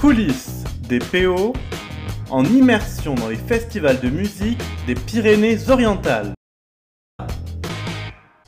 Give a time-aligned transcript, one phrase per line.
[0.00, 1.52] coulisses des PO
[2.30, 6.32] en immersion dans les festivals de musique des Pyrénées-Orientales.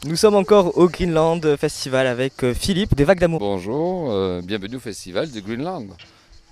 [0.07, 3.41] Nous sommes encore au Greenland Festival avec euh, Philippe des Vagues d'Amour.
[3.41, 5.89] Bonjour, euh, bienvenue au festival de Greenland.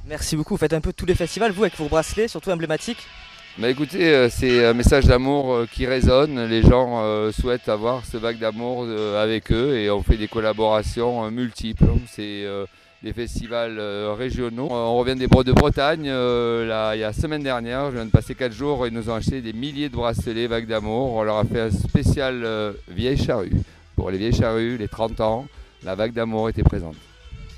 [0.06, 3.06] Merci beaucoup, vous faites un peu tous les festivals, vous avec vos bracelets, surtout emblématiques.
[3.56, 6.44] Bah écoutez, euh, c'est un message d'amour qui résonne.
[6.44, 8.86] Les gens souhaitent avoir ce vague d'amour
[9.16, 11.86] avec eux et on fait des collaborations multiples.
[12.06, 12.66] C'est euh,
[13.02, 14.66] des festivals euh, régionaux.
[14.70, 16.06] Euh, On revient des de Bretagne.
[16.08, 18.92] euh, là, il y a la semaine dernière, je viens de passer 4 jours, ils
[18.92, 21.14] nous ont acheté des milliers de bracelets vague d'amour.
[21.14, 23.52] On leur a fait un spécial euh, vieille charrue.
[23.96, 25.46] Pour les vieilles charrues, les 30 ans,
[25.82, 26.96] la vague d'amour était présente.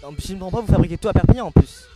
[0.03, 1.87] Non, je ne comprends pas, vous fabriquez tout à Perpignan en plus.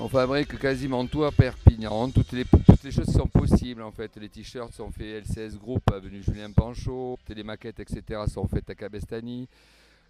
[0.00, 4.10] On fabrique quasiment tout à Perpignan, toutes les, toutes les choses sont possibles en fait.
[4.20, 8.22] Les t-shirts sont faits LCS Group, avenue Julien Panchaud, les maquettes etc.
[8.26, 9.46] sont faites à Cabestany.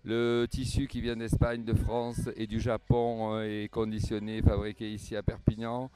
[0.06, 5.16] Le tissu qui vient d'Espagne, de France et du Japon euh, est conditionné, fabriqué ici
[5.16, 5.90] à Perpignan.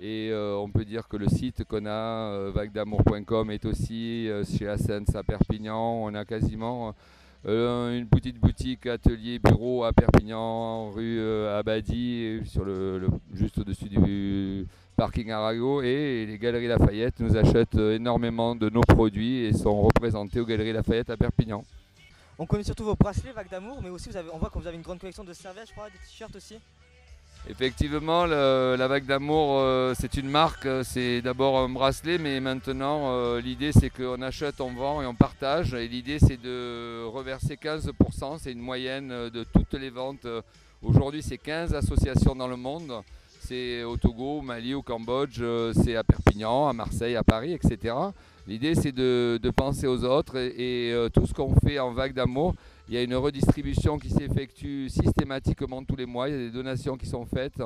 [0.00, 4.66] Et euh, on peut dire que le site qu'on a, euh, vaguedamour.com, est aussi chez
[4.66, 5.76] Ascens à Perpignan.
[5.76, 6.94] On a quasiment
[7.44, 12.40] une petite boutique, atelier, bureau à Perpignan, rue Abadi,
[13.34, 15.82] juste au-dessus du parking Arago.
[15.82, 20.72] Et les Galeries Lafayette nous achètent énormément de nos produits et sont représentés aux Galeries
[20.72, 21.62] Lafayette à Perpignan.
[22.42, 24.82] On connaît surtout vos bracelets Vagues d'Amour, mais aussi on voit que vous avez une
[24.82, 26.58] grande collection de serviettes, je crois, des t-shirts aussi.
[27.50, 33.12] Effectivement, la vague d'amour, euh, c'est une marque, euh, c'est d'abord un bracelet, mais maintenant,
[33.12, 35.74] euh, l'idée c'est qu'on achète, on vend et on partage.
[35.74, 40.26] Et l'idée c'est de reverser 15%, c'est une moyenne de toutes les ventes.
[40.82, 43.02] Aujourd'hui, c'est 15 associations dans le monde.
[43.50, 47.52] C'est au Togo, au Mali, au Cambodge, euh, c'est à Perpignan, à Marseille, à Paris,
[47.52, 47.92] etc.
[48.46, 52.12] L'idée c'est de, penser aux autres et, et, euh, tout ce qu'on fait en vague
[52.12, 52.54] d'amour,
[52.90, 56.28] il y a une redistribution qui s'effectue systématiquement tous les mois.
[56.28, 57.62] Il y a des donations qui sont faites.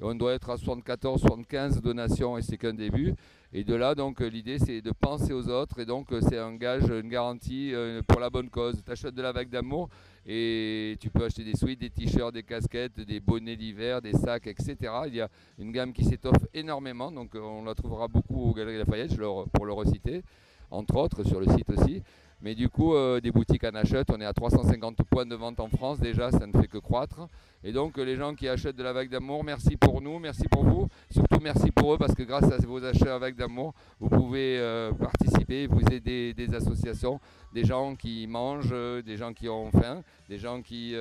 [0.00, 3.12] On doit être à 74, 75 donations et c'est qu'un début.
[3.52, 5.80] Et de là, donc, l'idée, c'est de penser aux autres.
[5.80, 8.80] Et donc, c'est un gage, une garantie euh, pour la bonne cause.
[8.86, 9.88] Tu achètes de la vague d'amour
[10.24, 14.46] et tu peux acheter des suites, des t-shirts, des casquettes, des bonnets d'hiver, des sacs,
[14.46, 14.76] etc.
[15.08, 15.28] Il y a
[15.58, 17.10] une gamme qui s'étoffe énormément.
[17.10, 19.16] Donc, on la trouvera beaucoup aux Galeries Lafayette,
[19.52, 20.22] pour le reciter,
[20.70, 22.00] entre autres, sur le site aussi.
[22.40, 24.10] Mais du coup, euh, des boutiques en achètent.
[24.10, 27.28] On est à 350 points de vente en France déjà, ça ne fait que croître.
[27.64, 30.44] Et donc, euh, les gens qui achètent de la vague d'amour, merci pour nous, merci
[30.48, 30.88] pour vous.
[31.10, 34.58] Surtout, merci pour eux parce que grâce à vos achats à vague d'amour, vous pouvez
[34.58, 37.18] euh, participer, vous aider des associations,
[37.52, 38.74] des gens qui mangent,
[39.04, 40.94] des gens qui ont faim, des gens qui.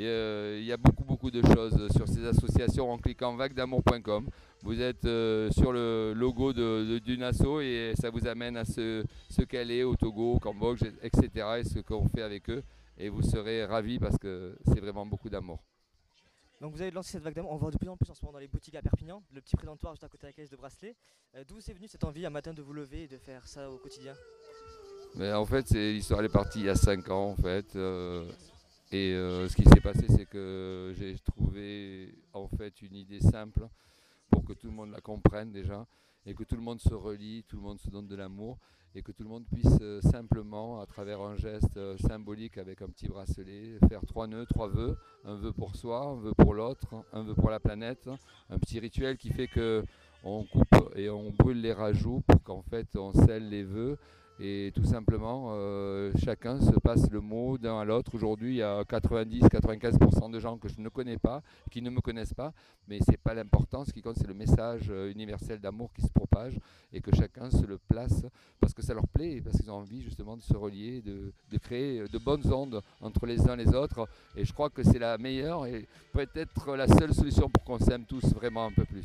[0.00, 4.28] Euh, il y a beaucoup, beaucoup de choses sur ces associations en cliquant vaguedamour.com.
[4.62, 8.64] Vous êtes euh, sur le logo de, de- d'une asso et ça vous amène à
[8.64, 11.28] ce, ce qu'elle est au Togo, au Cambodge, etc.
[11.58, 12.62] et ce qu'on fait avec eux.
[12.98, 15.62] Et vous serez ravis parce que c'est vraiment beaucoup d'amour.
[16.60, 18.22] Donc vous avez lancé cette Vague d'Amour, on voit de plus en plus en ce
[18.24, 20.50] moment dans les boutiques à Perpignan, le petit présentoir juste à côté de la caisse
[20.50, 20.94] de bracelets.
[21.36, 23.70] Euh, D'où c'est venu cette envie un matin de vous lever et de faire ça
[23.70, 24.14] au quotidien?
[25.16, 27.76] Mais en fait, c'est, l'histoire elle est partie il y a 5 ans en fait.
[27.76, 28.24] euh,
[28.92, 33.68] et euh, ce qui s'est passé, c'est que j'ai trouvé en fait une idée simple
[34.30, 35.86] pour que tout le monde la comprenne déjà
[36.26, 38.58] et que tout le monde se relie, tout le monde se donne de l'amour
[38.94, 42.80] et que tout le monde puisse euh, simplement, à travers un geste euh, symbolique avec
[42.80, 46.54] un petit bracelet, faire trois nœuds, trois vœux, un vœu pour soi, un vœu pour
[46.54, 48.08] l'autre, un vœu pour la planète,
[48.50, 49.84] un petit rituel qui fait que
[50.22, 53.98] on coupe et on brûle les rajouts pour qu'en fait on scelle les vœux
[54.40, 58.12] et tout simplement, euh, chacun se passe le mot d'un à l'autre.
[58.14, 61.40] Aujourd'hui, il y a 90-95% de gens que je ne connais pas,
[61.70, 62.52] qui ne me connaissent pas,
[62.88, 63.84] mais ce n'est pas l'important.
[63.84, 66.58] Ce qui compte, c'est le message euh, universel d'amour qui se propage
[66.92, 68.24] et que chacun se le place
[68.58, 71.32] parce que ça leur plaît et parce qu'ils ont envie justement de se relier, de,
[71.50, 74.08] de créer de bonnes ondes entre les uns et les autres.
[74.34, 78.04] Et je crois que c'est la meilleure et peut-être la seule solution pour qu'on s'aime
[78.04, 79.04] tous vraiment un peu plus.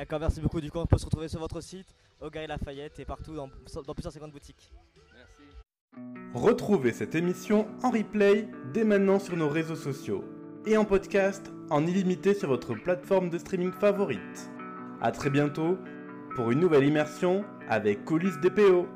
[0.00, 0.62] D'accord, merci beaucoup.
[0.62, 3.50] Du coup, on peut se retrouver sur votre site, au Galeries Lafayette et partout dans,
[3.86, 4.72] dans plusieurs secondes boutiques.
[5.14, 5.42] Merci.
[6.32, 10.24] Retrouvez cette émission en replay dès maintenant sur nos réseaux sociaux
[10.64, 14.50] et en podcast en illimité sur votre plateforme de streaming favorite.
[15.02, 15.76] A très bientôt
[16.34, 18.88] pour une nouvelle immersion avec Coulisses DPO.